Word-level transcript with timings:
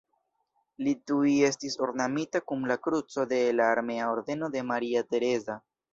Li 0.85 0.93
tuj 1.11 1.33
estis 1.49 1.75
ornamita 1.87 2.41
kun 2.53 2.65
la 2.71 2.77
Kruco 2.87 3.27
de 3.35 3.43
la 3.59 3.69
Armea 3.75 4.11
ordeno 4.15 4.51
de 4.57 4.65
Maria 4.71 5.05
Tereza. 5.13 5.61